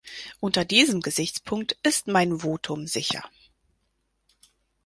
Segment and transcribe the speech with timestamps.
[0.39, 3.23] Unter diesem Gesichtspunkt ist mein Votum sicher.